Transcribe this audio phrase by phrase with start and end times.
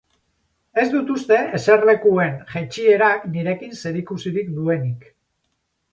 [0.83, 5.11] Ez dut uste eserlekuen jaitsierak nirekin zerikusirik duenik.